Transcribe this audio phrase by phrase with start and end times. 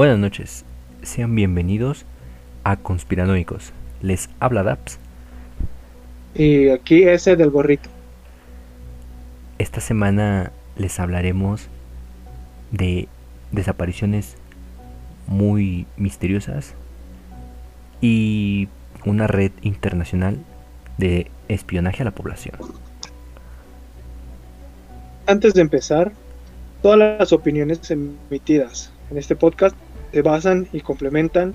[0.00, 0.64] Buenas noches,
[1.02, 2.06] sean bienvenidos
[2.64, 3.74] a Conspiranoicos.
[4.00, 4.98] Les habla Daps.
[6.34, 7.90] Y aquí ese del gorrito.
[9.58, 11.68] Esta semana les hablaremos
[12.70, 13.08] de
[13.52, 14.38] desapariciones
[15.26, 16.72] muy misteriosas
[18.00, 18.68] y
[19.04, 20.38] una red internacional
[20.96, 22.54] de espionaje a la población.
[25.26, 26.12] Antes de empezar,
[26.80, 29.76] todas las opiniones emitidas en este podcast
[30.22, 31.54] basan y complementan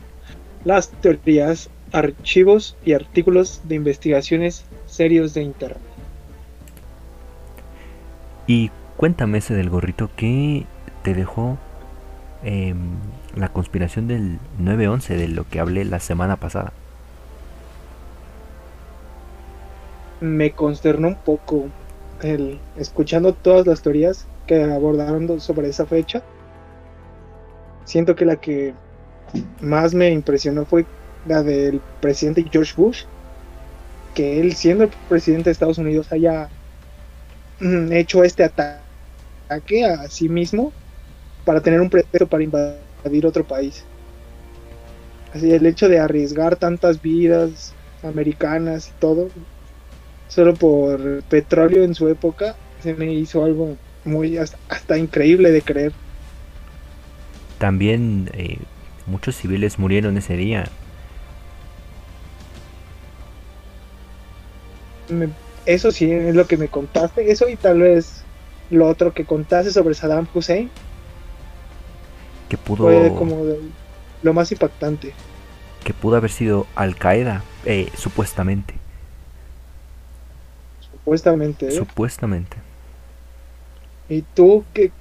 [0.64, 5.80] las teorías, archivos y artículos de investigaciones serios de Internet.
[8.48, 10.66] Y cuéntame ese del gorrito, ¿qué
[11.04, 11.58] te dejó
[12.44, 12.78] em,
[13.36, 16.74] la conspiración del 9-11 de lo que hablé la semana pasada?
[20.22, 21.66] Me consternó un poco
[22.22, 26.24] el escuchando todas las teorías que abordaron sobre esa fecha.
[27.86, 28.74] Siento que la que
[29.62, 30.86] más me impresionó fue
[31.28, 33.04] la del presidente George Bush,
[34.14, 36.50] que él siendo el presidente de Estados Unidos haya
[37.60, 40.74] mm, hecho este ataque a sí mismo
[41.44, 43.86] para tener un pretexto para invadir otro país.
[45.34, 49.30] Así el hecho de arriesgar tantas vidas americanas y todo,
[50.28, 53.76] solo por petróleo en su época, se me hizo algo
[54.06, 55.92] muy hasta, increíble de creer.
[57.58, 58.58] También eh,
[59.06, 60.66] muchos civiles murieron ese día.
[65.66, 68.24] eso sí es lo que me contaste, eso y tal vez
[68.70, 70.70] lo otro que contaste sobre Saddam Hussein.
[72.50, 72.86] Que pudo...
[72.86, 73.44] Fue como
[74.22, 75.14] lo más impactante.
[75.84, 78.74] Que pudo haber sido Al Qaeda, eh, supuestamente.
[80.80, 81.68] Supuestamente.
[81.68, 81.72] ¿eh?
[81.72, 82.58] Supuestamente.
[84.10, 84.92] ¿Y tú qué,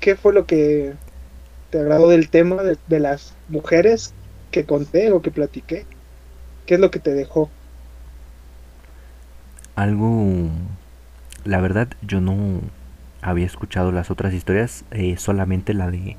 [0.00, 0.94] qué fue lo que
[1.70, 4.14] te agradó del tema de, las mujeres
[4.50, 5.86] que conté o que platiqué?
[6.66, 7.50] ¿Qué es lo que te dejó?
[9.74, 10.48] Algo,
[11.44, 12.60] la verdad yo no
[13.22, 16.16] había escuchado las otras historias, eh, solamente la de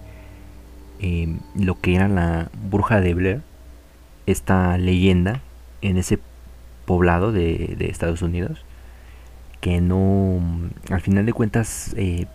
[1.00, 3.42] em, lo que era la bruja de Blair,
[4.26, 5.42] esta leyenda
[5.82, 6.20] en ese
[6.86, 8.66] poblado de, de Estados Unidos,
[9.62, 10.42] que no,
[10.90, 12.28] al final de cuentas, eh,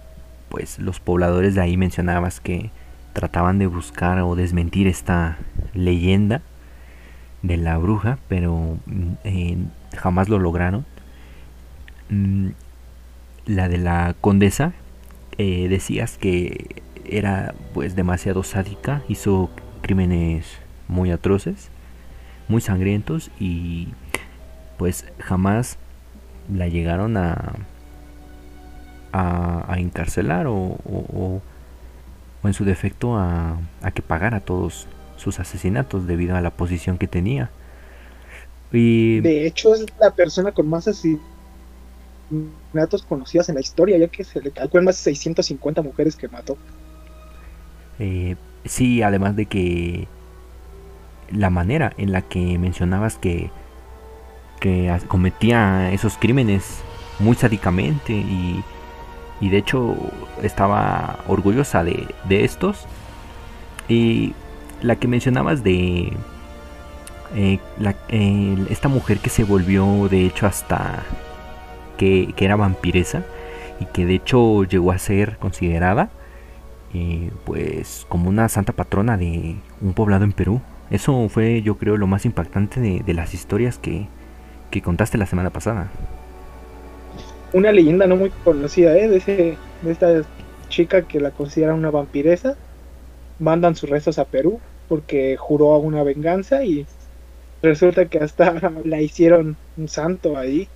[0.48, 2.70] pues los pobladores de ahí mencionabas que
[3.14, 5.38] trataban de buscar o desmentir esta
[5.72, 6.42] leyenda
[7.42, 9.56] de la bruja, pero mm, eh,
[9.96, 10.84] jamás lo lograron.
[12.10, 12.48] Mm,
[13.46, 14.72] la de la condesa,
[15.38, 19.50] eh, decías que era pues demasiado sádica, hizo
[19.80, 20.58] crímenes
[20.88, 21.70] muy atroces,
[22.48, 23.88] muy sangrientos y
[24.76, 25.78] pues jamás
[26.52, 27.54] la llegaron a,
[29.12, 31.42] a, encarcelar o, o,
[32.48, 37.06] en su defecto a, a que pagara todos sus asesinatos debido a la posición que
[37.06, 37.50] tenía.
[38.72, 39.20] Y...
[39.20, 41.22] De hecho es la persona con más asesinatos
[43.08, 46.56] conocidas en la historia, ya que se le calculan más de 650 mujeres que mató.
[47.98, 50.08] Eh, sí, además de que
[51.30, 53.50] la manera en la que mencionabas que
[54.64, 56.78] que cometía esos crímenes
[57.18, 58.64] muy sádicamente y,
[59.40, 59.96] y de hecho
[60.42, 62.86] estaba orgullosa de, de, estos.
[63.88, 64.34] Y
[64.82, 66.12] la que mencionabas de
[67.34, 71.02] eh, la, esta mujer que se volvió de hecho hasta
[71.96, 73.24] que, que, era vampiresa
[73.80, 76.10] y que de hecho llegó a ser considerada
[76.94, 80.60] eh, pues como una santa patrona de un poblado en Perú.
[80.90, 84.06] Eso fue yo creo lo más impactante de, de las historias que,
[84.70, 85.90] que contaste la semana pasada.
[87.54, 89.08] Una leyenda no muy conocida, ¿eh?
[89.08, 90.22] De, ese, de esta
[90.68, 92.56] chica que la considera una vampiresa.
[93.38, 96.86] Mandan sus restos a Perú porque juró una venganza y
[97.62, 100.68] resulta que hasta la hicieron un santo ahí.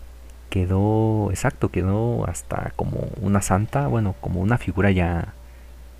[0.48, 5.34] Quedó, exacto, quedó hasta como una santa, bueno, como una figura ya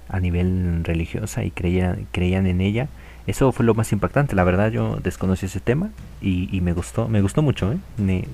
[0.08, 2.88] a nivel religiosa y creían, creían en ella
[3.28, 5.90] eso fue lo más impactante, la verdad yo desconocí ese tema
[6.22, 7.78] y, me gustó, me gustó mucho, ¿eh?
[7.98, 8.24] me,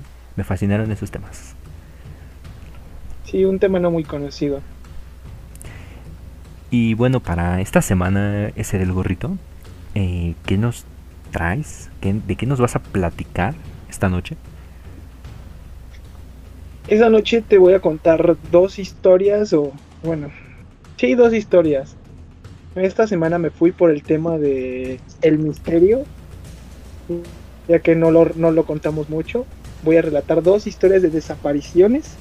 [0.45, 1.53] fascinaron esos temas.
[3.35, 4.61] Sí, un tema no muy conocido.
[6.71, 9.35] Y bueno, para esta semana ese del gorrito,
[9.93, 10.85] eh, ¿qué nos
[11.31, 11.89] traes?
[12.01, 13.53] ¿De qué nos vas a platicar
[13.89, 14.37] esta noche?
[16.87, 20.29] Esa noche te voy a contar dos historias, o bueno,
[20.95, 21.97] sí, dos historias
[22.75, 26.05] esta semana me fui por el tema de el misterio,
[27.67, 29.45] ya que no lo, no lo contamos mucho.
[29.83, 32.15] Voy a relatar dos historias de desapariciones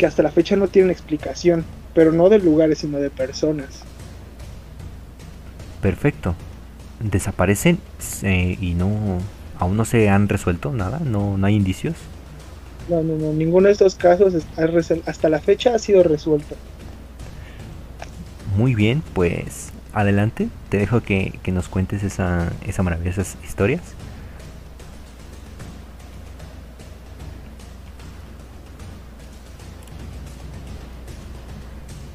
[0.00, 1.62] que hasta la fecha no tienen explicación,
[1.94, 3.82] pero no de lugares, sino de personas.
[5.82, 6.34] perfecto.
[7.00, 7.78] Desaparecen
[8.22, 9.18] eh, y no
[9.58, 11.96] aún no se han resuelto nada, no, no hay indicios.
[12.88, 14.34] No, no, no, ninguno de estos casos
[15.04, 16.56] hasta la fecha ha sido resuelto.
[18.56, 23.82] Muy bien, pues adelante, te dejo que, nos cuentes esa, esa maravillosas historias.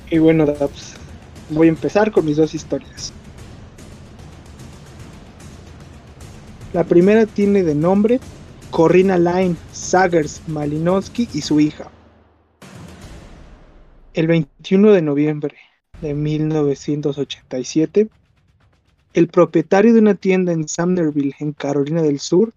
[0.10, 0.46] Y bueno,
[1.50, 3.13] voy a empezar con mis dos historias.
[6.74, 8.19] La primera tiene de nombre
[8.69, 11.90] Corrina Line Sagers Malinowski y su hija.
[14.13, 15.56] El 21 de noviembre
[16.02, 18.10] de 1987,
[19.13, 22.54] el propietario de una tienda en Sumnerville, en Carolina del Sur,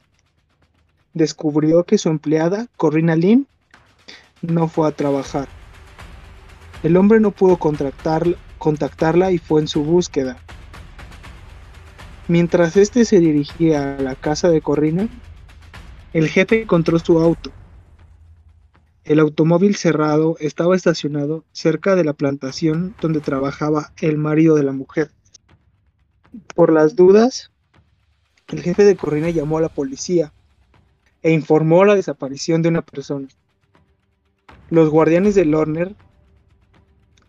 [1.15, 3.47] descubrió que su empleada, Corrina Lynn,
[4.43, 5.49] no fue a trabajar.
[6.83, 10.39] El hombre no pudo contactarla y fue en su búsqueda.
[12.29, 15.09] Mientras este se dirigía a la casa de Corrina,
[16.13, 17.51] el jefe encontró su auto.
[19.05, 24.73] El automóvil cerrado estaba estacionado cerca de la plantación donde trabajaba el marido de la
[24.73, 25.11] mujer.
[26.55, 27.51] Por las dudas,
[28.49, 30.33] el jefe de Corrina llamó a la policía
[31.23, 33.29] e informó la desaparición de una persona.
[34.71, 35.97] Los guardianes de Lorner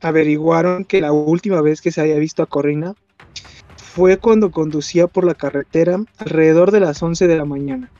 [0.02, 2.96] averiguaron que la última vez que se había visto a Corrina
[3.76, 7.92] fue cuando conducía por la carretera alrededor de las 11 de la mañana.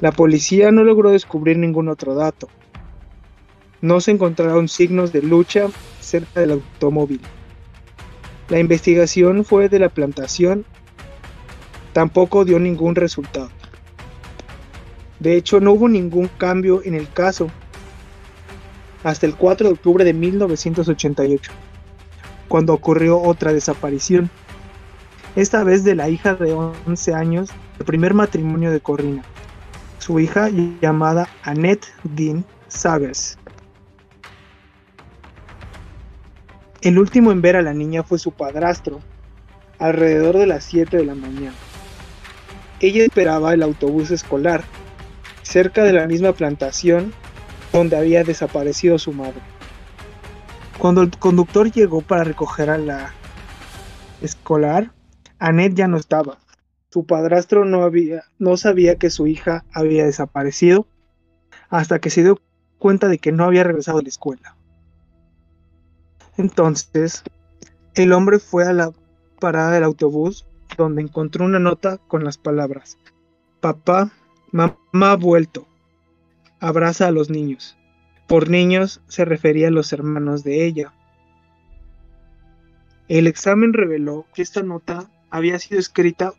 [0.00, 2.48] La policía no logró descubrir ningún otro dato.
[3.80, 5.68] No se encontraron signos de lucha
[6.00, 7.20] cerca del automóvil.
[8.48, 10.64] La investigación fue de la plantación.
[11.92, 13.50] Tampoco dio ningún resultado.
[15.20, 17.50] De hecho, no hubo ningún cambio en el caso
[19.04, 21.52] hasta el 4 de octubre de 1988
[22.48, 24.30] cuando ocurrió otra desaparición,
[25.36, 29.22] esta vez de la hija de 11 años del primer matrimonio de Corrina,
[29.98, 30.48] su hija
[30.80, 33.38] llamada Annette Dean Sagers.
[36.80, 39.00] El último en ver a la niña fue su padrastro,
[39.78, 41.54] alrededor de las 7 de la mañana.
[42.80, 44.64] Ella esperaba el autobús escolar,
[45.42, 47.12] cerca de la misma plantación
[47.72, 49.40] donde había desaparecido su madre.
[50.78, 53.12] Cuando el conductor llegó para recoger a la
[54.20, 54.92] escolar,
[55.38, 56.38] Annette ya no estaba.
[56.90, 60.86] Su padrastro no, había, no sabía que su hija había desaparecido
[61.68, 62.40] hasta que se dio
[62.78, 64.56] cuenta de que no había regresado a la escuela.
[66.36, 67.24] Entonces,
[67.94, 68.92] el hombre fue a la
[69.40, 72.98] parada del autobús donde encontró una nota con las palabras,
[73.60, 74.12] papá,
[74.52, 75.66] mamá ha vuelto,
[76.60, 77.76] abraza a los niños.
[78.26, 80.92] Por niños se refería a los hermanos de ella.
[83.08, 86.34] El examen reveló que esta nota había sido escrita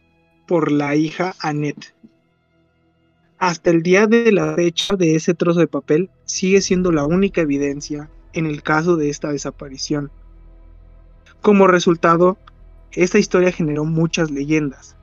[0.48, 1.96] por la hija Annette.
[3.40, 7.42] Hasta el día de la fecha de ese trozo de papel sigue siendo la única
[7.42, 10.12] evidencia en el caso de esta desaparición.
[11.42, 12.38] Como resultado,
[12.92, 14.96] esta historia generó muchas leyendas.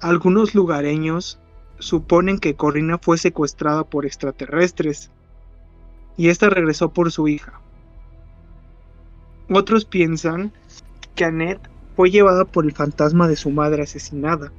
[0.00, 1.40] Algunos lugareños
[1.78, 5.10] suponen que Corrina fue secuestrada por extraterrestres
[6.16, 7.60] y esta regresó por su hija.
[9.50, 10.52] Otros piensan
[11.14, 14.52] que Annette fue llevada por el fantasma de su madre asesinada.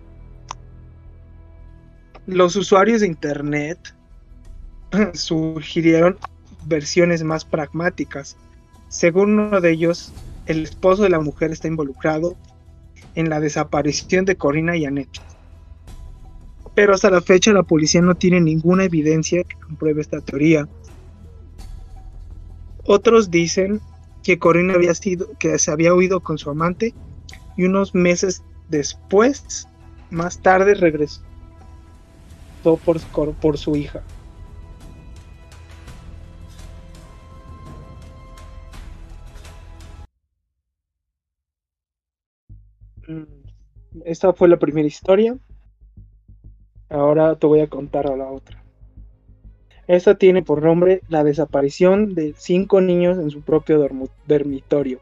[2.25, 3.95] Los usuarios de Internet
[5.13, 6.17] sugirieron
[6.65, 8.37] versiones más pragmáticas.
[8.89, 10.13] Según uno de ellos,
[10.45, 12.35] el esposo de la mujer está involucrado
[13.15, 15.21] en la desaparición de Corina y Annette.
[16.77, 20.69] Pero hasta la fecha la policía no tiene ninguna evidencia que compruebe esta teoría
[22.87, 23.81] otros dicen
[24.23, 26.93] que Corina había sido, que se había huido con su amante
[27.57, 29.67] y unos meses después,
[30.09, 31.21] más tarde, regresó
[32.63, 34.03] por, por su hija.
[43.07, 43.23] Mm,
[44.05, 45.37] esta fue la primera historia.
[46.89, 48.63] Ahora te voy a contar la otra.
[49.87, 53.79] Esta tiene por nombre la desaparición de cinco niños en su propio
[54.27, 54.99] dormitorio.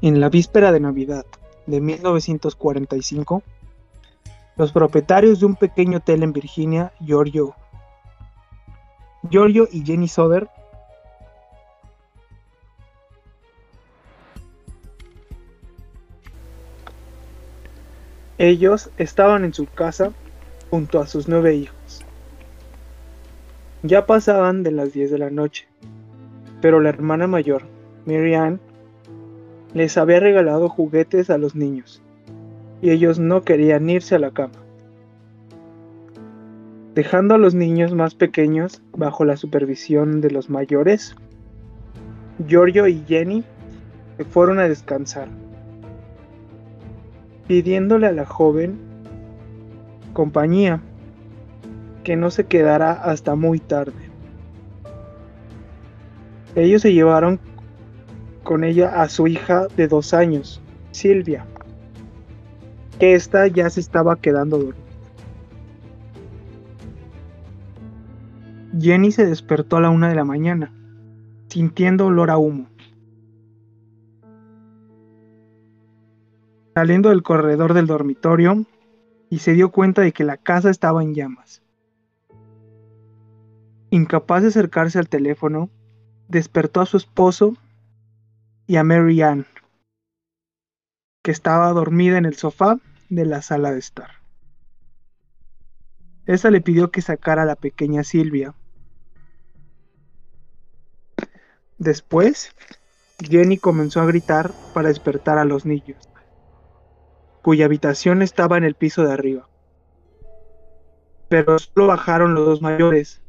[0.00, 1.24] En la víspera de Navidad
[1.66, 3.42] de 1945,
[4.56, 7.54] los propietarios de un pequeño hotel en Virginia, Giorgio,
[9.28, 10.48] Giorgio y Jenny Soder,
[18.42, 20.10] ellos estaban en su casa
[20.68, 22.04] junto a sus nueve hijos.
[23.84, 25.68] Ya pasaban de las 10 de la noche,
[26.60, 27.62] pero la hermana mayor,
[28.04, 28.58] Marianne,
[29.74, 32.02] les había regalado juguetes a los niños
[32.80, 34.58] y ellos no querían irse a la cama.
[36.96, 41.14] Dejando a los niños más pequeños bajo la supervisión de los mayores,
[42.48, 43.44] Giorgio y Jenny
[44.16, 45.28] se fueron a descansar,
[47.52, 48.78] pidiéndole a la joven
[50.14, 50.80] compañía
[52.02, 53.92] que no se quedara hasta muy tarde.
[56.54, 57.38] Ellos se llevaron
[58.42, 61.44] con ella a su hija de dos años, Silvia,
[62.98, 64.86] que ésta ya se estaba quedando dormida.
[68.80, 70.72] Jenny se despertó a la una de la mañana,
[71.48, 72.71] sintiendo olor a humo.
[76.74, 78.64] Saliendo del corredor del dormitorio
[79.28, 81.62] y se dio cuenta de que la casa estaba en llamas.
[83.90, 85.68] Incapaz de acercarse al teléfono,
[86.28, 87.54] despertó a su esposo
[88.66, 89.46] y a Mary Ann,
[91.22, 92.78] que estaba dormida en el sofá
[93.10, 94.22] de la sala de estar.
[96.24, 98.54] Esa le pidió que sacara a la pequeña Silvia.
[101.76, 102.54] Después,
[103.18, 106.08] Jenny comenzó a gritar para despertar a los niños,
[107.42, 109.48] cuya habitación estaba en el piso de arriba.
[111.28, 113.20] Pero solo bajaron los dos mayores.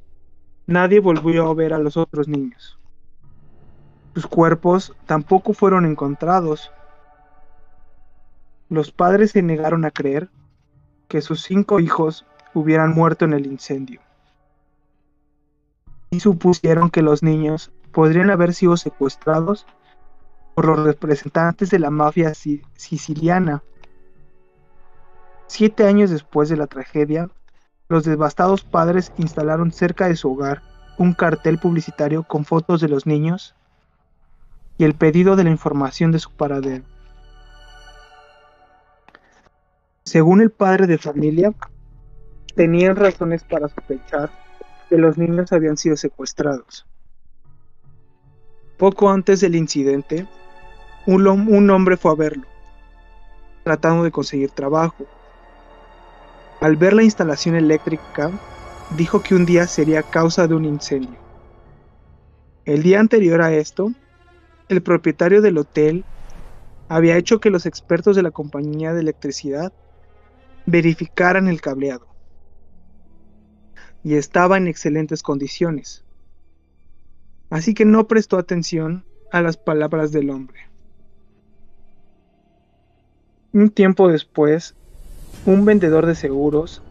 [0.68, 2.78] Nadie volvió a ver a los otros niños.
[4.14, 6.72] Sus cuerpos tampoco fueron encontrados.
[8.70, 10.30] Los padres se negaron a creer
[11.08, 14.02] que sus cinco hijos hubieran muerto en el incendio.
[16.12, 19.66] Y supusieron que los niños podrían haber sido secuestrados
[20.56, 22.34] por los representantes de la mafia
[22.76, 23.64] siciliana.
[25.56, 27.30] Siete años después de la tragedia,
[27.88, 30.64] los devastados padres instalaron cerca de su hogar
[30.98, 33.54] un cartel publicitario con fotos de los niños
[34.80, 36.86] y el pedido de la información de su paradero.
[40.04, 41.54] Según el padre de familia,
[42.56, 44.32] tenían razones para sospechar
[44.90, 46.88] que los niños habían sido secuestrados.
[48.80, 50.28] Poco antes del incidente,
[51.06, 52.48] un, un hombre fue a verlo,
[53.64, 55.06] tratando de conseguir trabajo.
[56.64, 58.32] Al ver la instalación eléctrica,
[58.96, 61.20] dijo que un día sería causa de un incendio.
[62.64, 63.92] El día anterior a esto,
[64.70, 66.06] el propietario del hotel
[66.88, 69.74] había hecho que los expertos de la compañía de electricidad
[70.66, 72.08] verificaran el cableado
[74.02, 76.06] y estaba en excelentes condiciones.
[77.50, 79.04] Así que no prestó atención
[79.34, 80.62] a las palabras del hombre.
[83.52, 84.78] Un tiempo después,
[85.46, 86.82] un vendedor de seguros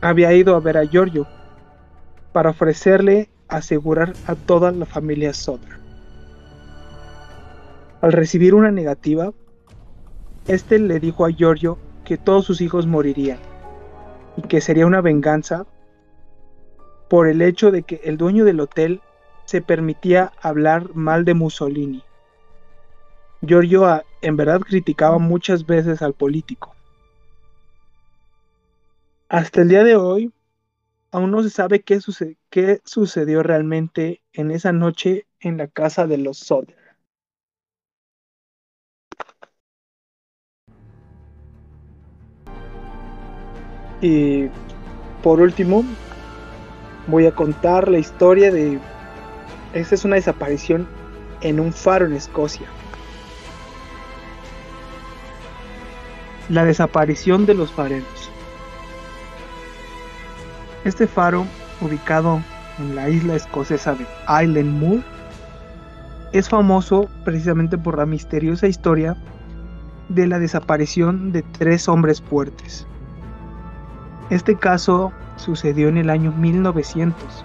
[0.00, 1.26] había ido a ver a Giorgio
[2.32, 5.78] para ofrecerle asegurar a toda la familia Soder.
[8.00, 9.32] Al recibir una negativa,
[10.48, 13.38] este le dijo a Giorgio que todos sus hijos morirían
[14.36, 15.66] y que sería una venganza
[17.10, 19.02] por el hecho de que el dueño del hotel
[19.44, 22.02] se permitía hablar mal de Mussolini.
[23.42, 26.74] Giorgio ah, en verdad criticaba muchas veces al político.
[29.32, 30.30] Hasta el día de hoy,
[31.10, 32.00] aún no se sabe qué,
[32.84, 36.76] sucedió realmente en esa noche en la casa de los Soder.
[44.02, 44.48] Y
[45.22, 45.82] por último,
[47.06, 48.78] voy a contar la historia de...
[49.72, 50.86] Esta es una desaparición
[51.40, 52.66] en un faro en Escocia.
[56.50, 58.21] La desaparición de los fareros.
[60.84, 61.46] Este faro,
[61.80, 62.42] ubicado
[62.80, 64.04] en la isla escocesa de
[64.42, 65.00] Island Moor,
[66.32, 69.16] es famoso precisamente por la misteriosa historia
[70.08, 72.84] de la desaparición de tres hombres fuertes.
[74.30, 77.44] Este caso sucedió en el año 1900,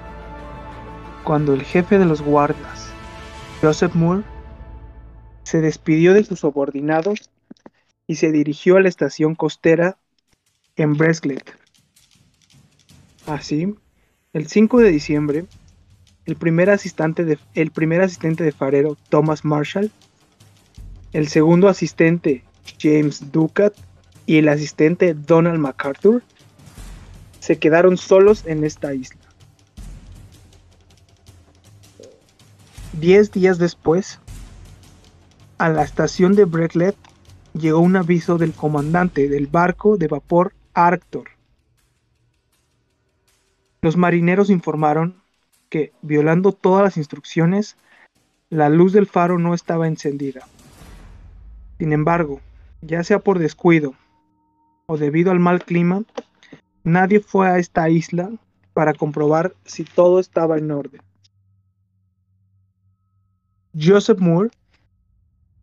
[1.24, 2.92] cuando el jefe de los guardas,
[3.62, 4.24] Joseph Moore,
[5.44, 7.30] se despidió de sus subordinados
[8.08, 9.98] y se dirigió a la estación costera
[10.76, 11.67] en Breslet.
[13.28, 13.76] Así,
[14.32, 15.46] el 5 de diciembre,
[16.26, 19.92] el primer asistente de, farero Thomas Marshall,
[21.12, 22.46] el segundo asistente
[22.80, 23.74] James Ducat
[24.26, 26.24] y el asistente Donald MacArthur
[27.42, 29.20] se quedaron solos en esta isla.
[32.94, 34.20] Diez días después,
[35.58, 36.96] a la estación de Bretlet
[37.54, 41.37] llegó un aviso del comandante del barco de vapor Arctor.
[43.88, 45.16] Los marineros informaron
[45.70, 47.78] que, violando todas las instrucciones,
[48.50, 50.46] La luz del faro no estaba encendida.
[51.80, 52.42] Sin embargo,
[52.82, 53.94] ya sea por descuido
[54.88, 56.04] o debido al mal clima,
[56.84, 58.30] nadie fue a esta isla
[58.74, 61.02] para comprobar si todo estaba en orden.
[63.74, 64.50] Joseph Moore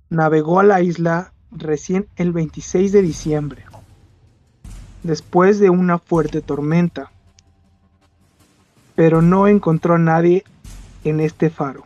[0.08, 3.66] navegó a la isla recién el 26 de diciembre,
[5.02, 7.10] después de una fuerte tormenta,
[8.94, 10.44] pero no encontró a nadie
[11.04, 11.84] en este faro.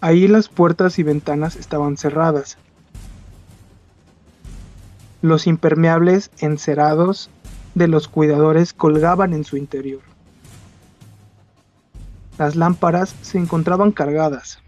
[0.00, 2.58] Ahí las puertas y ventanas estaban cerradas.
[5.22, 7.30] Los impermeables encerados
[7.74, 10.02] de los cuidadores colgaban en su interior.
[12.36, 14.58] Las lámparas se encontraban cargadas.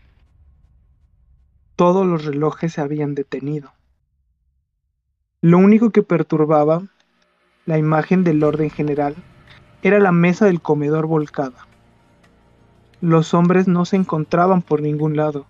[1.74, 3.72] Todos los relojes se habían detenido.
[5.42, 6.82] Lo único que perturbaba
[7.66, 9.16] la imagen del orden general
[9.86, 11.64] era la mesa del comedor volcada.
[13.00, 15.46] Los hombres no se encontraban por ningún lado,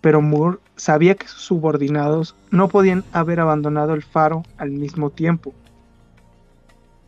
[0.00, 5.52] pero Moore sabía que sus subordinados no podían haber abandonado el faro al mismo tiempo,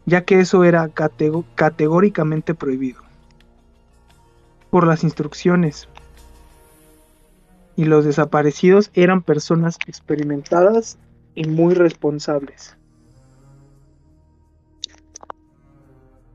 [0.05, 0.91] ya que eso era
[1.55, 3.01] categóricamente prohibido
[4.69, 5.89] por las instrucciones.
[7.77, 10.99] Y los desaparecidos eran personas experimentadas
[11.35, 12.77] y muy responsables.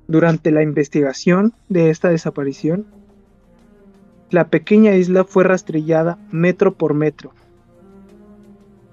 [0.07, 2.85] Durante la investigación de esta desaparición,
[4.29, 7.31] la pequeña isla fue rastrillada metro por metro,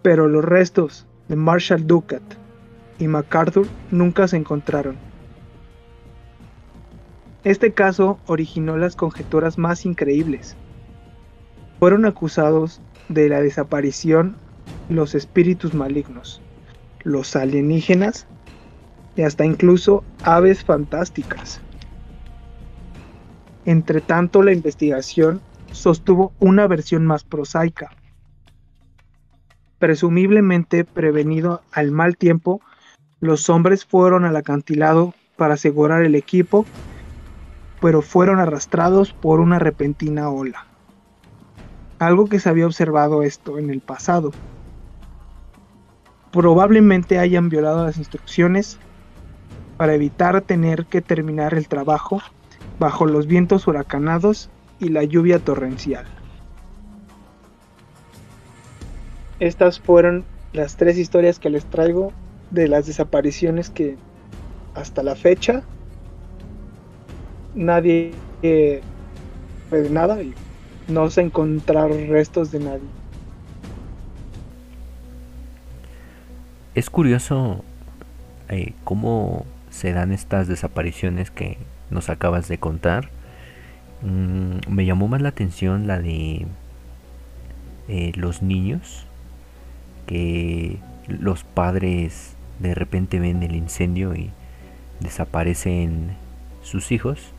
[0.00, 2.22] pero los restos de Marshall Ducat
[2.98, 4.96] y MacArthur nunca se encontraron.
[7.44, 10.56] Este caso originó las conjeturas más increíbles.
[11.78, 14.36] Fueron acusados de la desaparición
[14.88, 16.40] los espíritus malignos,
[17.02, 18.26] los alienígenas
[19.16, 21.60] y hasta incluso aves fantásticas.
[23.64, 27.90] Entre tanto, la investigación sostuvo una versión más prosaica.
[29.78, 32.60] Presumiblemente prevenido al mal tiempo,
[33.20, 36.66] los hombres fueron al acantilado para asegurar el equipo,
[37.80, 40.66] pero fueron arrastrados por una repentina ola.
[41.98, 44.32] Algo que se había observado esto en el pasado.
[46.32, 48.78] Probablemente hayan violado las instrucciones
[49.82, 52.22] para evitar tener que terminar el trabajo
[52.78, 56.04] bajo los vientos huracanados y la lluvia torrencial.
[59.40, 62.12] Estas fueron las tres historias que les traigo
[62.52, 63.96] de las desapariciones que
[64.76, 65.64] hasta la fecha
[67.56, 68.12] nadie
[68.44, 68.82] eh,
[69.72, 70.32] de nada y
[70.86, 72.88] no se encontraron restos de nadie.
[76.76, 77.64] Es curioso
[78.48, 81.58] eh, cómo se dan estas desapariciones que
[81.90, 83.08] nos acabas de contar.
[84.02, 86.46] Mm, me llamó más la atención la de
[87.88, 89.06] eh, los niños,
[90.06, 94.30] que los padres de repente ven el incendio y
[95.00, 96.16] desaparecen
[96.62, 97.32] sus hijos.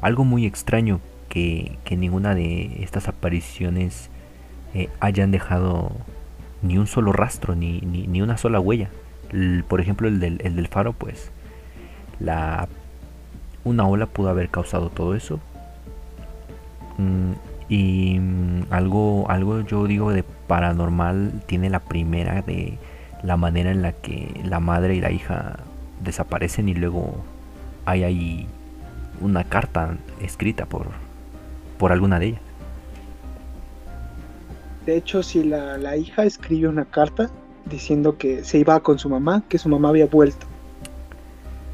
[0.00, 4.10] Algo muy extraño que, ninguna de estas apariciones
[4.74, 5.92] eh, hayan dejado
[6.62, 8.90] ni un solo rastro, ni, ni, una sola huella.
[9.68, 11.30] Por ejemplo, el del, el del faro, pues
[12.20, 12.68] la
[13.64, 15.40] una ola pudo haber causado todo eso.
[16.96, 17.32] Mm,
[17.68, 22.78] y mm, algo, algo yo digo de paranormal tiene la primera de
[23.22, 25.58] la manera en la que la madre y la hija
[26.02, 27.16] desaparecen y luego
[27.84, 28.46] hay ahí
[29.20, 30.88] una carta escrita por,
[31.78, 32.40] por alguna de ellas.
[34.86, 37.30] De hecho, si la, la hija escribe una carta
[37.68, 40.46] diciendo que se iba con su mamá, que su mamá había vuelto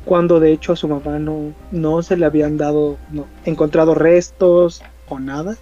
[0.05, 4.83] cuando de hecho a su mamá no, no se le habían dado, no, encontrado restos
[5.09, 5.57] o nada.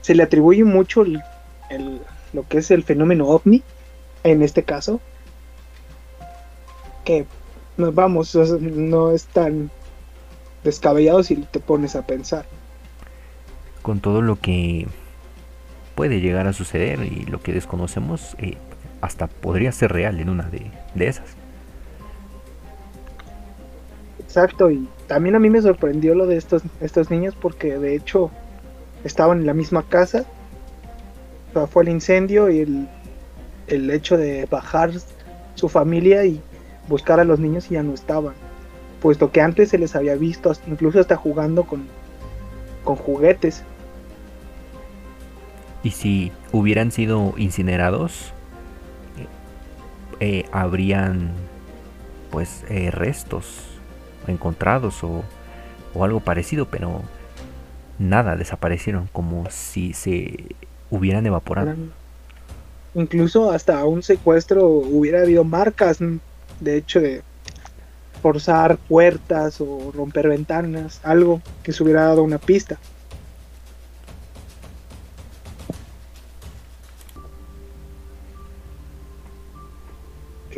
[0.00, 1.20] Se le atribuye mucho el,
[2.32, 3.62] lo que es el fenómeno ovni,
[4.24, 5.00] en este caso,
[7.04, 7.26] que
[7.76, 9.70] vamos, no es tan
[10.64, 12.46] descabellado si te pones a pensar.
[13.82, 14.86] Con todo lo que
[15.94, 18.56] puede llegar a suceder y lo que desconocemos, eh,
[19.00, 21.36] hasta podría ser real en una de, de esas.
[24.18, 28.30] Exacto, y también a mí me sorprendió lo de estos, estos niños porque de hecho
[29.04, 30.26] estaban en la misma casa,
[31.70, 32.88] fue el incendio y el,
[33.66, 34.92] el hecho de bajar
[35.54, 36.40] su familia y
[36.88, 38.34] buscar a los niños y ya no estaban,
[39.00, 41.86] puesto que antes se les había visto incluso hasta jugando con,
[42.84, 43.64] con juguetes.
[45.82, 48.32] Y si hubieran sido incinerados,
[50.20, 51.32] eh, habrían
[52.30, 53.64] pues eh, restos
[54.26, 55.24] encontrados o,
[56.00, 57.02] algo parecido, pero
[57.98, 60.44] nada, desaparecieron, como si se
[60.90, 61.74] hubieran evaporado.
[62.94, 65.98] Incluso hasta un secuestro hubiera habido marcas,
[66.60, 67.22] de hecho, de
[68.22, 72.78] forzar puertas o romper ventanas, algo que se hubiera dado una pista.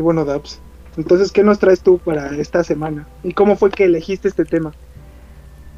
[0.01, 0.63] Qué bueno, Dabs.
[0.97, 3.07] Entonces, ¿qué nos traes tú para esta semana?
[3.23, 4.73] ¿Y cómo fue que elegiste este tema?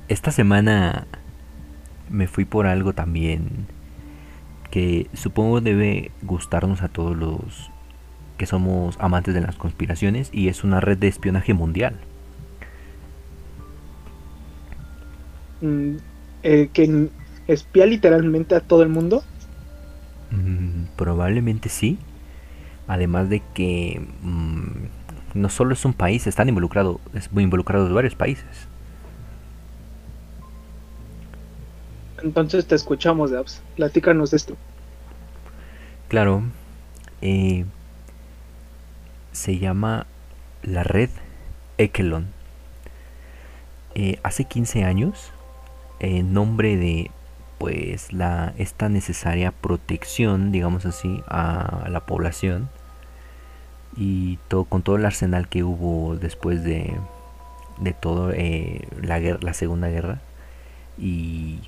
[0.07, 1.09] Esta semana
[2.09, 3.67] me fui por algo también
[4.71, 7.73] que supongo debe gustarnos a todos los
[8.37, 11.97] que somos amantes de las conspiraciones y es una red de espionaje mundial.
[15.63, 15.97] Mm,
[16.45, 17.09] eh, ¿Que
[17.49, 19.25] espía literalmente a todo el mundo?
[20.31, 21.99] Mm, probablemente sí.
[22.88, 28.14] Además de que mm, no solo es un país, están involucrados, es muy involucrados varios
[28.14, 28.68] países.
[32.23, 33.62] Entonces te escuchamos, Dabs.
[33.77, 34.57] Platícanos esto.
[36.09, 36.42] Claro.
[37.21, 37.64] Eh,
[39.33, 40.07] se llama
[40.62, 41.11] la red
[41.79, 42.29] Ekelon.
[43.95, 45.33] Eh, hace 15 años,
[46.01, 47.11] en nombre de
[47.62, 52.68] pues la esta necesaria protección, digamos así, a la población.
[53.96, 56.98] Y todo con todo el arsenal que hubo después de
[57.79, 60.20] de todo eh, la guerra, la segunda guerra.
[60.98, 61.61] Y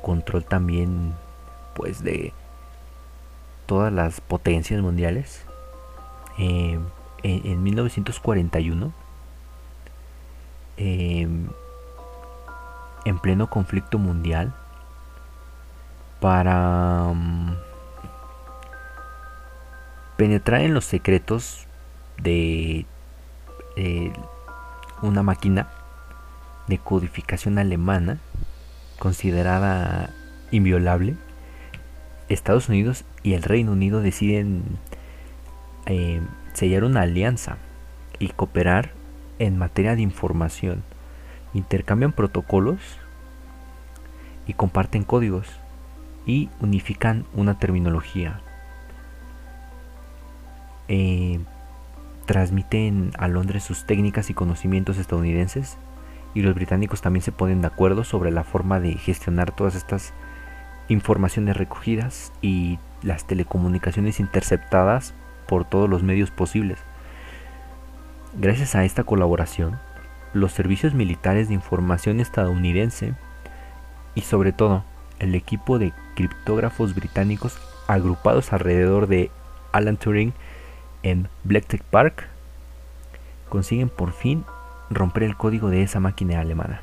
[0.00, 1.12] control también
[1.74, 2.32] pues de
[3.66, 5.44] todas las potencias mundiales.
[6.38, 6.80] Eh,
[7.24, 8.94] en, 1941
[10.78, 11.48] em,
[13.04, 14.54] en pleno conflicto mundial
[16.20, 17.56] para mm,
[20.16, 21.66] penetrar en los secretos
[22.18, 22.86] de
[25.02, 25.68] una máquina
[26.68, 28.18] de codificación alemana
[28.98, 30.10] considerada
[30.50, 31.16] inviolable,
[32.28, 34.62] Estados Unidos y el Reino Unido deciden
[35.86, 36.20] eh,
[36.52, 37.56] sellar una alianza
[38.18, 38.90] y cooperar
[39.38, 40.84] en materia de información.
[41.54, 42.78] Intercambian protocolos
[44.46, 45.48] y comparten códigos
[46.26, 48.40] y unifican una terminología.
[50.88, 51.40] Eh,
[52.26, 55.78] transmiten a Londres sus técnicas y conocimientos estadounidenses
[56.34, 60.12] y los británicos también se ponen de acuerdo sobre la forma de gestionar todas estas
[60.88, 65.14] informaciones recogidas y las telecomunicaciones interceptadas
[65.46, 66.78] por todos los medios posibles.
[68.38, 69.78] Gracias a esta colaboración,
[70.32, 73.14] los servicios militares de información estadounidense
[74.14, 74.84] y sobre todo
[75.20, 79.30] el equipo de criptógrafos británicos agrupados alrededor de
[79.72, 80.32] Alan Turing
[81.02, 82.28] en Black Park
[83.48, 84.44] consiguen por fin
[84.90, 86.82] romper el código de esa máquina alemana.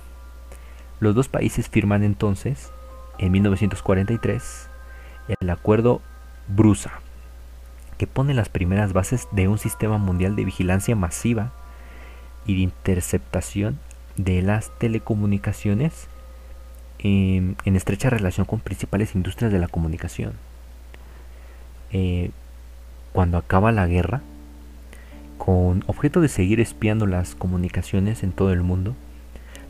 [1.00, 2.72] Los dos países firman entonces,
[3.20, 4.70] en 1943,
[5.40, 6.02] el acuerdo
[6.48, 7.02] Brusa,
[7.98, 11.52] que pone las primeras bases de un sistema mundial de vigilancia masiva
[12.46, 13.80] y de interceptación
[14.16, 16.08] de las telecomunicaciones
[17.00, 20.34] en, estrecha relación con principales industrias de la comunicación.
[21.92, 22.32] Eh,
[23.14, 24.22] cuando acaba la guerra,
[25.38, 28.96] con objeto de seguir espiando las comunicaciones en todo el mundo,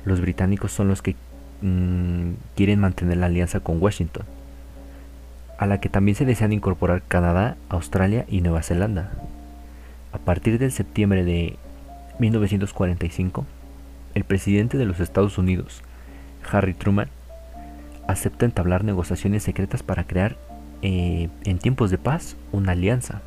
[0.06, 1.16] los británicos son los que
[1.62, 4.26] mm, quieren mantener la alianza con Washington,
[5.58, 9.12] a la que también se desean incorporar Canadá, Australia y Nueva Zelanda.
[10.14, 11.58] A partir del septiembre de
[12.20, 13.46] 1945,
[14.16, 15.84] el presidente de los Estados Unidos,
[16.52, 17.10] Harry Truman,
[18.08, 20.38] acepta entablar negociaciones secretas para crear,
[20.82, 23.22] eh, en tiempos de paz, una alianza.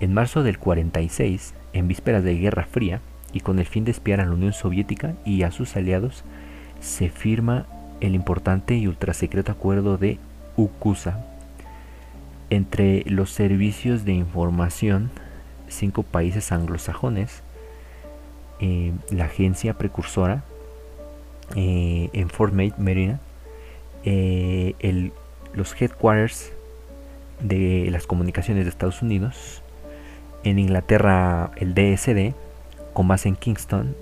[0.00, 3.00] En marzo del 46, en vísperas de Guerra Fría,
[3.32, 6.24] y con el fin de espiar a la Unión Soviética y a sus aliados,
[6.80, 7.66] se firma
[8.00, 10.18] el importante y ultrasecreto acuerdo de
[10.56, 11.24] Ukusa
[12.50, 15.10] entre los servicios de información
[15.68, 17.42] cinco países anglosajones,
[18.60, 20.42] eh, la agencia precursora
[21.54, 23.20] eh, en Fort Marina,
[24.04, 25.10] eh,
[25.52, 26.52] los headquarters
[27.40, 29.62] de las comunicaciones de Estados Unidos,
[30.44, 32.34] en Inglaterra el DSD,
[32.92, 33.94] con base en Kingston,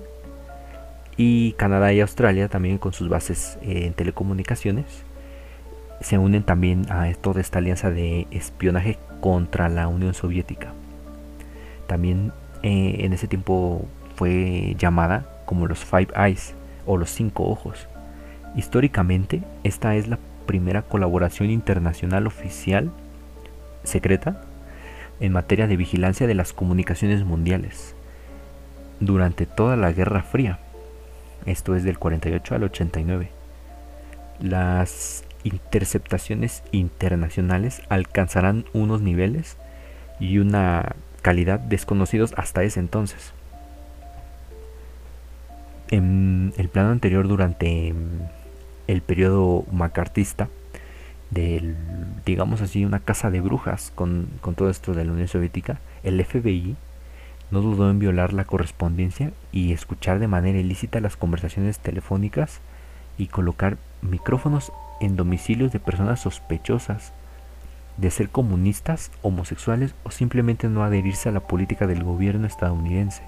[1.16, 4.84] y Canadá y Australia también con sus bases en telecomunicaciones.
[6.00, 10.72] Se unen también a toda esta alianza de espionaje contra la Unión Soviética.
[11.86, 12.32] También
[12.62, 16.54] eh, en ese tiempo fue llamada como los Five Eyes
[16.84, 17.86] o los Cinco Ojos.
[18.56, 22.90] Históricamente, esta es la primera colaboración internacional oficial
[23.84, 24.40] secreta
[25.20, 27.94] en materia de vigilancia de las comunicaciones mundiales
[29.00, 30.58] durante toda la Guerra Fría.
[31.44, 33.30] Esto es del 48 al 89.
[34.40, 39.56] las interceptaciones internacionales alcanzarán unos niveles
[40.18, 43.32] y una calidad desconocidos hasta ese entonces.
[45.88, 47.94] En el plano anterior, durante
[48.86, 50.48] el periodo macartista,
[51.30, 51.76] del,
[52.24, 56.24] digamos así, una casa de brujas con, con todo esto de la Unión Soviética, el
[56.24, 56.76] FBI
[57.50, 62.60] no dudó en violar la correspondencia y escuchar de manera ilícita las conversaciones telefónicas
[63.18, 67.12] y colocar micrófonos en domicilios de personas sospechosas
[67.96, 73.22] de ser comunistas, homosexuales o simplemente no adherirse a la política del gobierno estadounidense.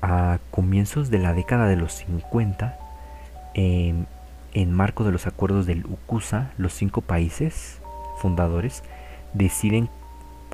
[0.00, 2.78] A comienzos de la década de los 50,
[3.54, 4.06] en,
[4.52, 7.80] en marco de los acuerdos del UCUSA, los cinco países
[8.18, 8.82] fundadores
[9.32, 9.88] deciden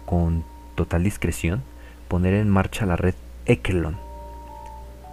[0.06, 0.44] con
[0.76, 1.64] total discreción
[2.06, 3.14] poner en marcha la red
[3.46, 3.96] Ekelon,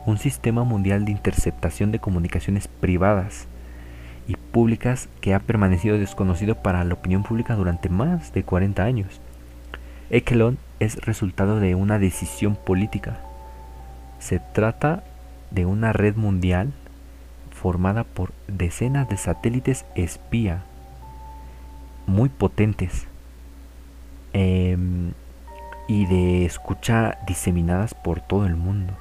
[0.05, 3.47] un sistema mundial de interceptación de comunicaciones privadas
[4.27, 9.19] y públicas que ha permanecido desconocido para la opinión pública durante más de 40 años.
[10.11, 13.17] Ekelon es resultado de una decisión política.
[14.21, 15.03] Se trata
[15.49, 16.71] de una red mundial
[17.49, 20.63] formada por decenas de satélites espía
[22.05, 23.07] muy potentes
[24.33, 25.13] em,
[25.87, 28.93] y de escucha diseminadas por todo el mundo.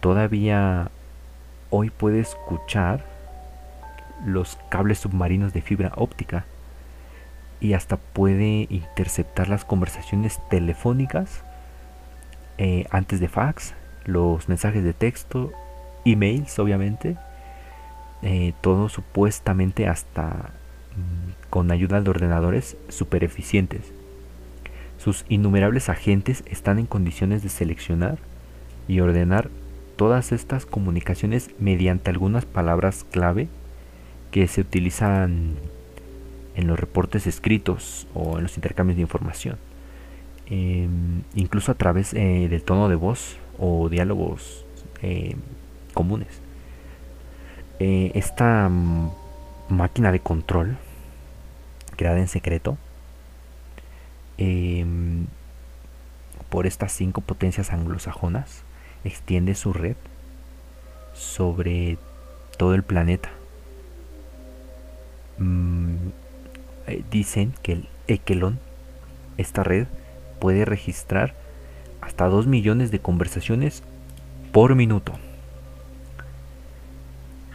[0.00, 0.90] Todavía
[1.68, 3.04] hoy puede escuchar
[4.24, 6.46] los cables submarinos de fibra óptica
[7.60, 11.42] y hasta puede interceptar las conversaciones telefónicas
[12.56, 13.74] eh, antes de fax,
[14.06, 15.52] los mensajes de texto,
[16.04, 17.16] emails obviamente,
[18.22, 20.26] eh, todo supuestamente hasta
[20.96, 23.92] mm, con ayuda de ordenadores super eficientes.
[24.98, 28.18] Sus innumerables agentes están en condiciones de seleccionar
[28.88, 29.50] y ordenar
[29.96, 33.48] todas estas comunicaciones mediante algunas palabras clave
[34.30, 35.54] que se utilizan
[36.56, 39.56] en los reportes escritos o en los intercambios de información.
[40.46, 44.64] Em, incluso a través eh, del tono de voz o diálogos
[45.02, 45.36] em,
[45.92, 46.40] comunes.
[47.80, 49.10] Eh, esta mm,
[49.68, 50.76] máquina de control,
[51.96, 52.76] creada en secreto,
[54.38, 55.26] em,
[56.48, 58.62] por estas cinco potencias anglosajonas,
[59.04, 59.96] extiende su red
[61.14, 61.98] sobre
[62.56, 63.30] todo el planeta
[65.38, 66.10] Mm,
[66.86, 68.58] eh, dicen que el Ekelon,
[69.36, 69.86] esta red,
[70.38, 71.34] puede registrar
[72.04, 73.82] hasta 2 millones de conversaciones
[74.52, 75.12] por minuto.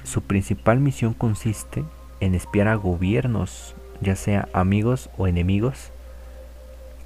[0.03, 1.83] Su principal misión consiste
[2.19, 5.91] en espiar a gobiernos, ya sea amigos o enemigos,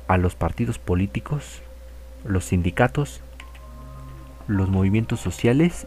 [0.07, 1.61] a los partidos políticos,
[2.25, 3.21] los sindicatos,
[4.47, 5.85] los movimientos sociales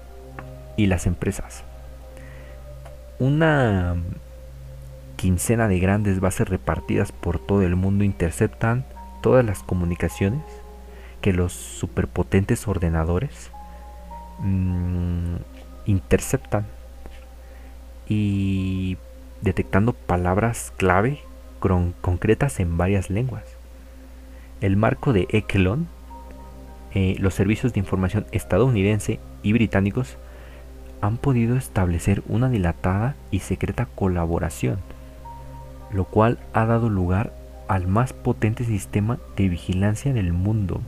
[0.77, 1.65] y las empresas.
[3.19, 3.97] Una
[5.17, 8.85] quincena de grandes bases repartidas por todo el mundo interceptan
[9.23, 10.43] todas las comunicaciones
[11.21, 13.51] que los superpotentes ordenadores
[14.39, 15.37] mm,
[15.87, 16.67] interceptan
[18.09, 18.97] y
[19.41, 21.21] detectando palabras clave
[22.01, 23.43] concretas en varias lenguas.
[24.61, 25.89] El marco de Ekelon,
[26.95, 30.17] eh, los servicios de información estadounidense y británicos
[31.01, 34.79] han podido establecer una dilatada y secreta colaboración
[35.91, 37.33] lo cual ha dado lugar
[37.69, 40.81] al más potente sistema de vigilancia del mundo.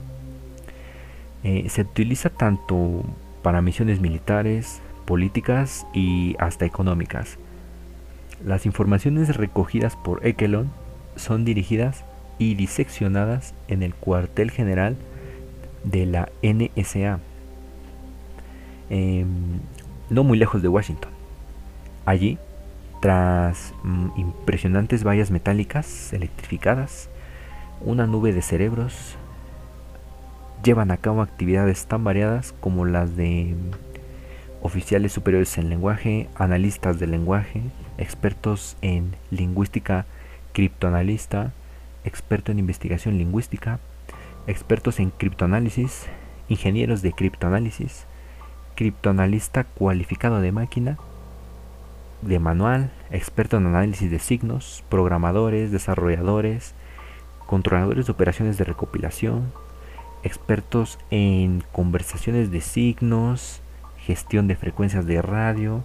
[1.44, 3.04] Eh, se utiliza tanto
[3.42, 7.38] para misiones militares, políticas y hasta económicas.
[8.44, 10.70] Las informaciones recogidas por Ekelon
[11.16, 12.04] son dirigidas
[12.38, 14.96] y diseccionadas en el cuartel general
[15.84, 17.18] de la NSA,
[18.90, 19.26] em,
[20.10, 21.10] no muy lejos de Washington.
[22.04, 22.38] Allí
[23.00, 27.08] tras mm, impresionantes vallas metálicas electrificadas,
[27.80, 29.16] una nube de cerebros
[30.62, 33.54] llevan a cabo actividades tan variadas como las de
[34.60, 37.62] oficiales superiores en lenguaje, analistas de lenguaje,
[37.96, 40.06] expertos en lingüística
[40.52, 41.52] criptoanalista,
[42.04, 43.78] experto en investigación lingüística,
[44.46, 46.06] expertos en criptoanálisis,
[46.48, 48.06] ingenieros de criptoanálisis,
[48.74, 50.98] criptoanalista cualificado de máquina,
[52.22, 56.74] de manual, experto en análisis de signos, programadores, desarrolladores,
[57.46, 59.52] controladores de operaciones de recopilación,
[60.22, 63.60] expertos en conversaciones de signos,
[63.98, 65.84] gestión de frecuencias de radio,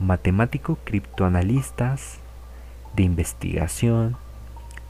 [0.00, 2.18] matemático, criptoanalistas,
[2.96, 4.16] de investigación,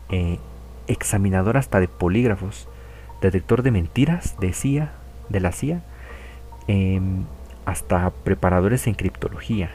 [0.08, 0.38] eh,
[0.86, 2.68] examinador hasta de polígrafos,
[3.20, 4.92] detector de mentiras de CIA,
[5.28, 5.82] de la CIA,
[6.66, 7.24] em,
[7.64, 9.70] hasta preparadores en criptología.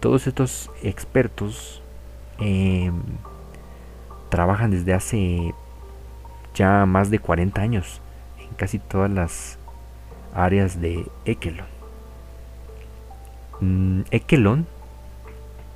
[0.00, 1.82] Todos estos expertos
[2.38, 2.92] em,
[4.28, 5.54] trabajan desde hace
[6.54, 8.02] ya más de 40 años
[8.56, 9.58] casi todas las
[10.34, 11.66] áreas de Ekelon.
[13.60, 14.66] Mm, Ekelon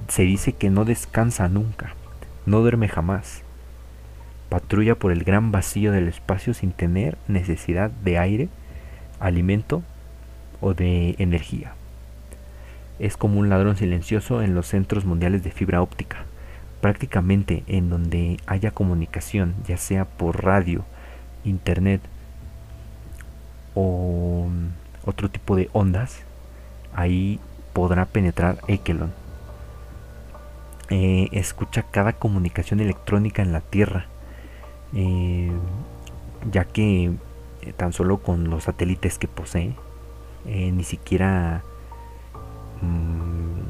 [0.09, 1.95] se dice que no descansa nunca,
[2.47, 3.43] no duerme jamás.
[4.49, 8.49] Patrulla por el gran vacío del espacio sin tener necesidad de aire,
[9.21, 9.83] alimento
[10.61, 11.75] o de energía.
[12.99, 16.25] Es como un ladrón silencioso en los centros mundiales de fibra óptica,
[16.81, 20.85] prácticamente en donde haya comunicación, ya sea por radio,
[21.45, 22.01] internet
[23.75, 24.49] o
[25.05, 26.21] otro tipo de ondas,
[26.95, 27.41] ahí
[27.73, 29.13] podrá penetrar Ekelon.
[30.91, 34.07] Eh, escucha cada comunicación electrónica en la Tierra,
[34.95, 35.53] eh,
[36.51, 37.13] ya que
[37.63, 39.75] eh, tan solo con los satélites que posee,
[40.45, 41.63] ni siquiera
[42.81, 43.61] mm,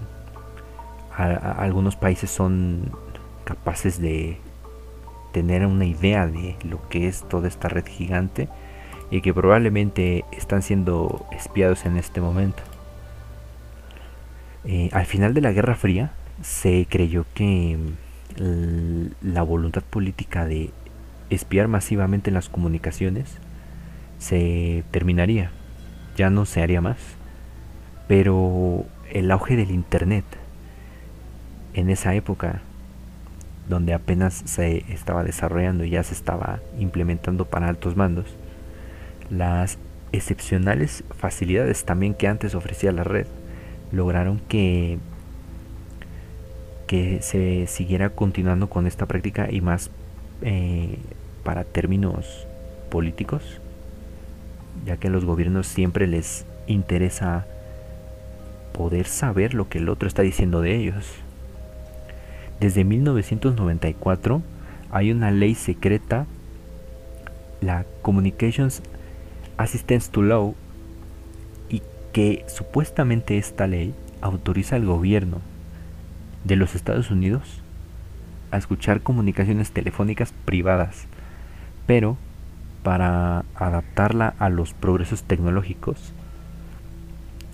[1.18, 2.92] algunos países son
[3.44, 4.38] capaces de
[5.32, 8.48] tener una idea de lo que es toda esta red gigante
[9.10, 12.62] y que probablemente están siendo espiados en este momento.
[14.64, 17.78] Eh, al final de la Guerra Fría se creyó que
[18.38, 20.70] mm, la voluntad política de
[21.30, 23.38] espiar masivamente las comunicaciones
[24.18, 25.50] se terminaría,
[26.16, 26.98] ya no se haría más.
[28.06, 30.24] Pero el auge del Internet
[31.74, 32.60] en esa época,
[33.68, 38.26] donde apenas se estaba desarrollando y ya se estaba implementando para altos mandos,
[39.30, 39.78] las
[40.12, 43.26] excepcionales facilidades también que antes ofrecía la red
[43.92, 44.98] lograron que
[46.86, 49.90] que se siguiera continuando con esta práctica y más
[50.42, 50.98] eh,
[51.44, 52.46] para términos
[52.90, 53.60] políticos
[54.84, 57.46] ya que a los gobiernos siempre les interesa
[58.72, 61.06] poder saber lo que el otro está diciendo de ellos.
[62.60, 64.42] Desde 1994
[64.90, 66.26] hay una ley secreta
[67.60, 68.82] la Communications
[69.62, 70.54] Assistance to Law
[72.12, 75.40] que supuestamente esta ley autoriza al gobierno
[76.44, 77.62] de los Estados Unidos
[78.50, 81.06] a escuchar comunicaciones telefónicas privadas,
[81.86, 82.16] pero
[82.82, 86.12] para adaptarla a los progresos tecnológicos,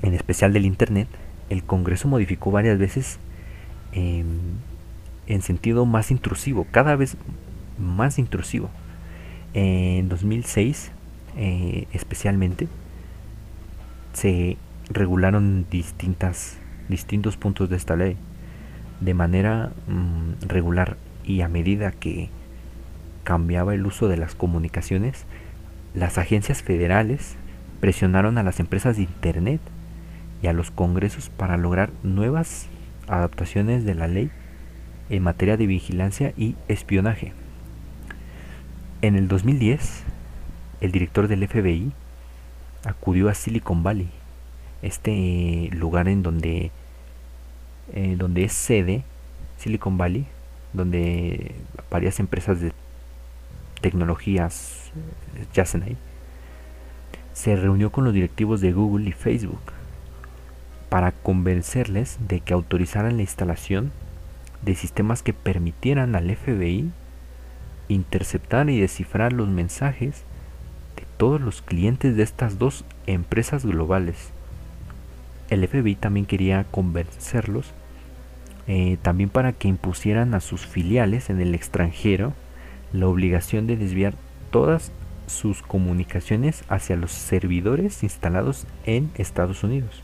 [0.03, 1.09] en especial del Internet,
[1.51, 3.19] el Congreso modificó varias veces
[3.93, 7.17] en sentido más intrusivo, cada vez
[7.79, 8.71] más intrusivo.
[9.53, 10.93] En 2006,
[11.37, 12.69] eh, especialmente,
[14.13, 14.57] se
[14.89, 18.17] regularon distintas, distintos puntos de esta ley
[19.01, 22.31] de manera mm, regular y a medida que
[23.25, 25.27] cambiaba el uso de las comunicaciones,
[25.95, 27.37] las agencias federales
[27.81, 29.61] presionaron a las empresas de Internet
[30.43, 32.69] y a los congresos para lograr nuevas
[33.09, 34.31] adaptaciones de la ley
[35.11, 37.33] en materia de vigilancia y espionaje.
[39.03, 40.05] En el 2010,
[40.81, 41.93] el director del FBI
[42.85, 44.09] acudió a Silicon Valley,
[44.83, 46.71] este lugar en donde,
[47.93, 49.05] eh, donde es sede
[49.59, 50.27] Silicon Valley,
[50.73, 51.55] donde
[51.91, 52.73] varias empresas de
[53.81, 54.93] tecnologías
[55.37, 55.97] eh, yacen ahí.
[57.33, 59.61] Se reunió con los directivos de Google y Facebook
[60.89, 63.93] para convencerles de que autorizaran la instalación
[64.63, 66.91] de sistemas que permitieran al FBI
[67.89, 70.25] interceptar y descifrar los mensajes
[71.17, 74.31] todos los clientes de estas dos empresas globales.
[75.49, 77.73] El FBI también quería convencerlos
[78.67, 82.33] eh, también para que impusieran a sus filiales en el extranjero
[82.93, 84.15] la obligación de desviar
[84.51, 84.91] todas
[85.29, 90.03] sus comunicaciones hacia los servidores instalados en Estados Unidos,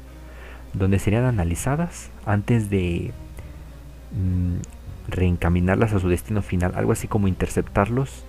[0.74, 3.12] donde serían analizadas antes de
[4.12, 8.24] mm, reencaminarlas a su destino final, algo así como interceptarlos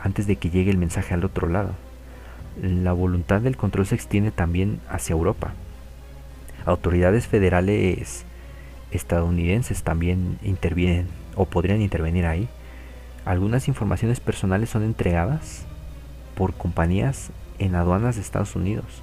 [0.00, 1.74] antes de que llegue el mensaje al otro lado
[2.60, 5.52] la voluntad del control se extiende también hacia Europa.
[6.66, 8.24] Autoridades federales
[8.90, 12.48] estadounidenses también intervienen o podrían intervenir ahí.
[13.24, 15.64] Algunas informaciones personales son entregadas
[16.34, 19.02] por compañías en aduanas de Estados Unidos,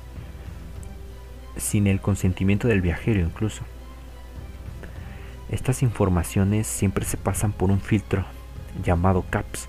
[1.58, 3.64] sin el consentimiento del viajero incluso.
[5.49, 8.26] Estas informaciones siempre se pasan por un filtro
[8.84, 9.68] llamado CAPS,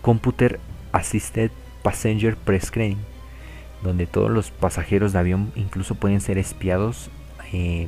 [0.00, 0.60] Computer
[0.92, 1.50] Assisted
[1.84, 2.98] Passenger Prescreening,
[3.84, 7.10] donde todos los pasajeros de avión incluso pueden ser espiados
[7.52, 7.86] eh,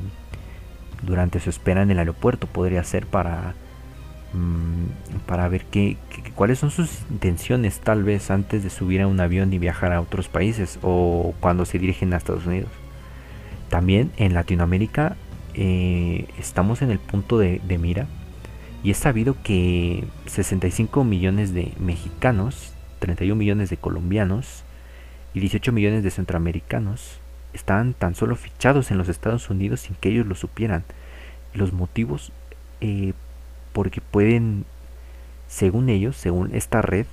[1.01, 2.47] durante su espera en el aeropuerto.
[2.47, 3.55] Podría ser para,
[4.33, 5.97] mm, para ver qué,
[6.35, 9.99] cuáles son sus intenciones tal vez antes de subir a un avión y viajar a
[9.99, 12.69] otros países o cuando se dirigen a Estados Unidos.
[13.69, 15.17] también en Latinoamérica
[15.53, 18.07] eh, estamos en el punto de mira
[18.83, 24.63] y es sabido que 65 millones de mexicanos, 31 millones de colombianos
[25.33, 27.19] y 18 millones de centroamericanos
[27.53, 30.83] estaban tan solo fichados en los Estados Unidos sin que ellos lo supieran.
[31.53, 32.31] Los motivos,
[32.81, 33.13] eh,
[33.73, 34.65] porque pueden,
[35.47, 37.05] según ellos, según esta red,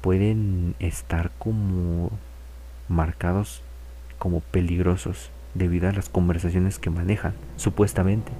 [0.00, 2.10] pueden estar como
[2.88, 3.62] marcados
[4.18, 8.32] como peligrosos debido a las conversaciones que manejan, supuestamente.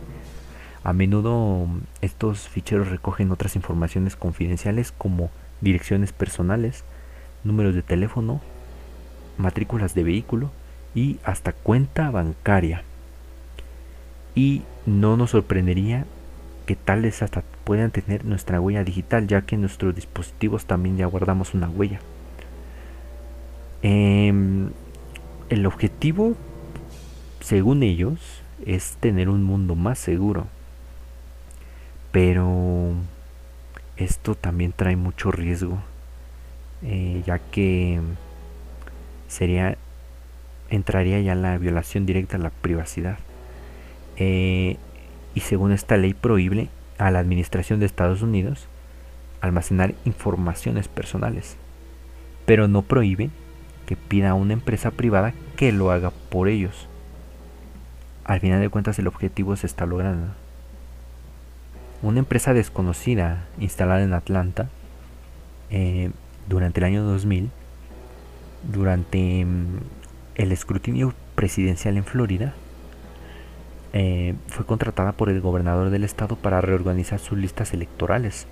[0.85, 1.67] A menudo
[2.01, 5.31] estos ficheros recogen otras informaciones confidenciales como
[5.61, 6.85] direcciones personales,
[7.45, 8.41] números de teléfono,
[9.39, 10.51] matrículas de vehículo
[10.95, 12.83] y hasta cuenta bancaria.
[14.35, 16.07] Y no nos sorprendería
[16.67, 21.07] que tales hasta puedan tener nuestra huella digital, ya que en nuestros dispositivos también ya
[21.07, 22.01] guardamos una huella.
[23.83, 24.71] Em,
[25.49, 26.35] el objetivo,
[27.41, 30.49] según ellos, es tener un mundo más seguro.
[32.11, 32.47] Pero
[33.97, 35.79] esto también trae mucho riesgo,
[36.83, 38.01] eh, ya que
[39.29, 39.77] sería
[40.69, 43.19] entraría ya la violación directa a la privacidad.
[44.17, 44.77] Eh,
[45.35, 46.69] y según esta ley prohíbe
[46.99, 48.67] a la Administración de Estados Unidos
[49.41, 51.57] almacenar informaciones personales,
[52.47, 53.31] pero no prohíbe
[53.87, 56.89] que pida a una empresa privada que lo haga por ellos.
[58.25, 60.35] Al final de cuentas el objetivo se está logrando.
[62.03, 64.69] Una empresa desconocida instalada en Atlanta
[65.71, 66.11] eh,
[66.47, 67.51] durante el año 2000,
[68.71, 69.79] durante mm,
[70.35, 72.53] el escrutinio presidencial en Florida,
[73.95, 78.47] eh, fue contratada por el gobernador del estado para reorganizar sus listas electorales.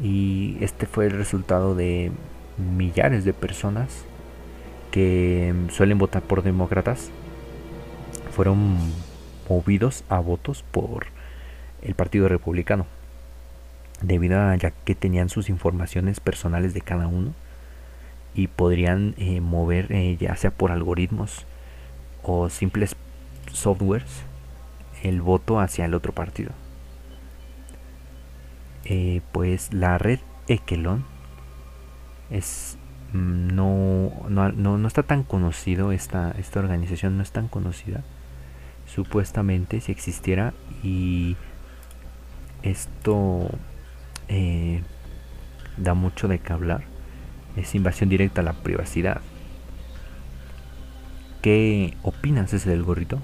[0.00, 2.12] Y este fue el resultado de
[2.76, 4.04] millares de personas
[4.92, 7.10] que mm, suelen votar por demócratas.
[8.30, 8.78] Fueron
[9.48, 11.06] movidos a votos por
[11.82, 12.86] el Partido Republicano,
[14.02, 17.32] debido a ya que tenían sus informaciones personales de cada uno
[18.34, 21.46] y podrían eh, mover eh, ya sea por algoritmos
[22.22, 22.96] o simples
[23.52, 24.24] softwares
[25.02, 26.52] el voto hacia el otro partido.
[28.84, 31.04] Eh, pues la red Ekelon
[32.30, 32.76] es
[33.12, 38.02] mm, no, no, no, está tan conocido esta, esta organización no es tan conocida
[38.86, 40.52] supuestamente si existiera
[40.82, 41.36] y
[42.62, 43.48] esto
[44.28, 44.82] eh,
[45.76, 46.82] da mucho de qué hablar.
[47.56, 49.20] Es invasión directa a la privacidad.
[51.42, 53.18] ¿Qué opinas ese del gorrito?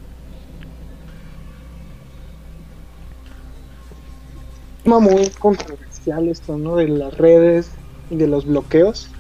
[4.87, 6.77] muy controversial esto, ¿no?
[6.77, 7.71] De las redes
[8.11, 9.11] y de los bloqueos.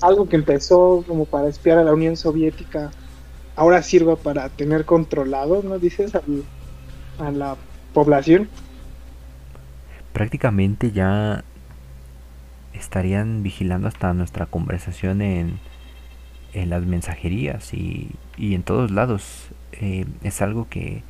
[0.00, 2.90] Algo que empezó como para espiar a la Unión Soviética,
[3.56, 5.78] ahora sirva para tener controlado, ¿no?
[5.78, 7.56] Dices, a la
[7.92, 8.48] población.
[10.12, 11.44] Prácticamente ya
[12.72, 15.58] estarían vigilando hasta nuestra conversación en,
[16.52, 19.48] en las mensajerías y, y en todos lados.
[19.72, 21.02] Eh, es algo que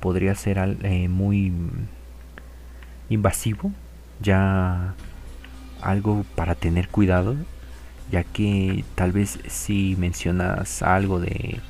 [0.00, 1.52] podría ser eh, muy
[3.08, 3.72] invasivo,
[4.20, 4.94] ya
[5.80, 7.36] algo para tener cuidado,
[8.10, 11.60] ya que tal vez si mencionas algo de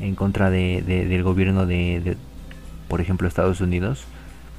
[0.00, 2.16] en contra de, del gobierno de,
[2.90, 4.04] por ejemplo Estados Unidos,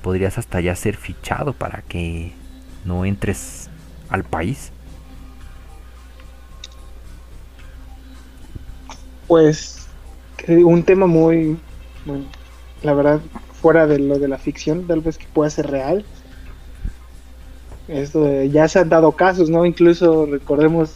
[0.01, 2.32] podrías hasta ya ser fichado para que
[2.86, 3.69] no entres
[4.09, 4.71] al país.
[9.27, 9.88] Pues
[10.47, 11.59] un tema muy,
[12.05, 12.23] bueno,
[12.82, 13.19] la verdad,
[13.61, 16.05] fuera de lo de la ficción, tal vez que pueda ser real.
[17.89, 19.65] Esto ya se han dado casos, ¿no?
[19.65, 20.95] Incluso recordemos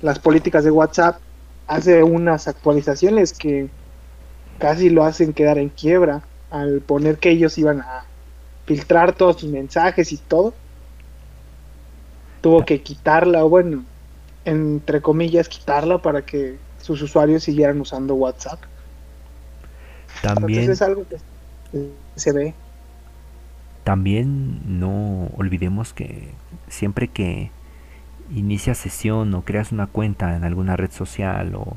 [0.00, 1.18] las políticas de WhatsApp
[1.66, 3.68] hace unas actualizaciones que
[4.62, 8.04] casi lo hacen quedar en quiebra al poner que ellos iban a
[8.64, 10.54] filtrar todos sus mensajes y todo.
[12.42, 13.82] Tuvo que quitarla, o bueno,
[14.44, 18.60] entre comillas, quitarla para que sus usuarios siguieran usando WhatsApp.
[20.22, 21.16] También es algo que
[22.14, 22.54] se ve.
[23.82, 26.28] También no olvidemos que
[26.68, 27.50] siempre que
[28.32, 31.76] inicias sesión o creas una cuenta en alguna red social o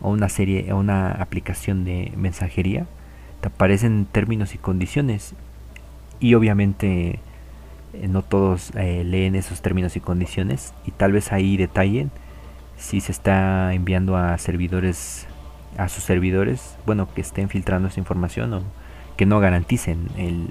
[0.00, 2.86] o una serie o una aplicación de mensajería,
[3.40, 5.34] te aparecen términos y condiciones
[6.20, 7.20] y obviamente
[7.92, 12.10] eh, no todos eh, leen esos términos y condiciones y tal vez ahí detallen
[12.76, 15.26] si se está enviando a servidores
[15.78, 18.62] a sus servidores, bueno, que estén filtrando esa información o
[19.16, 20.48] que no garanticen el,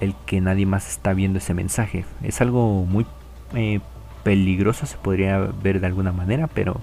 [0.00, 2.04] el que nadie más está viendo ese mensaje.
[2.22, 3.06] Es algo muy
[3.54, 3.80] eh,
[4.22, 6.74] peligroso, se podría ver de alguna manera, pero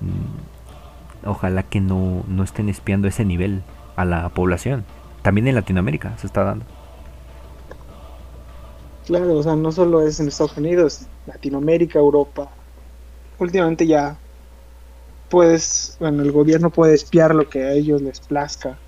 [0.00, 0.55] mm,
[1.24, 3.62] ojalá que no, no estén espiando ese nivel
[3.96, 4.84] a la población.
[5.22, 6.64] También en Latinoamérica se está dando.
[9.06, 12.50] Claro, o sea, no solo es en Estados Unidos, Latinoamérica, Europa.
[13.38, 14.16] Últimamente ya
[15.28, 18.78] puedes, bueno, el gobierno puede espiar lo que a ellos les plazca.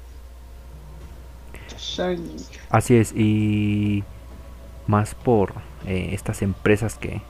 [2.70, 4.04] Así es, y
[4.86, 5.54] más por
[5.86, 7.20] eh, estas empresas que,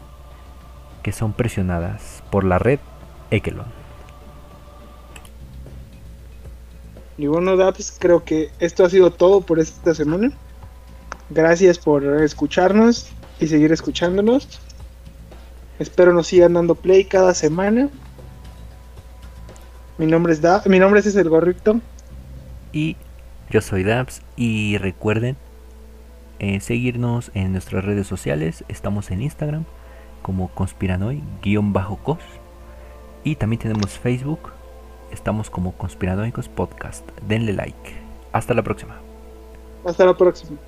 [1.03, 2.79] que son presionadas por la red
[3.31, 3.78] Ekelon.
[7.19, 10.31] Y bueno, Daps, creo que esto ha sido todo por esta semana.
[11.31, 13.09] Gracias por escucharnos
[13.41, 14.61] y seguir escuchándonos.
[15.81, 17.91] Espero nos sigan dando play cada semana.
[19.99, 21.81] Mi nombre es Da mi nombre es el Gorrito.
[22.73, 22.97] Y
[23.51, 25.37] yo soy Dabs y recuerden
[26.39, 28.65] eh, seguirnos en nuestras redes sociales.
[28.69, 29.65] Estamos en Instagram
[30.23, 32.19] como conspiranoid-cos
[33.25, 34.58] y también tenemos Facebook.
[35.11, 37.09] Estamos como Conspiranoicos Podcast.
[37.27, 37.93] Denle like.
[38.33, 38.97] Hasta la próxima.
[39.85, 40.59] Hasta la próxima.